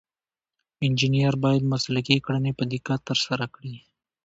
انجینر 0.85 1.33
باید 1.43 1.69
مسلکي 1.73 2.17
کړنې 2.25 2.51
په 2.59 2.63
دقت 2.73 2.99
ترسره 3.09 3.45
کړي. 3.55 3.75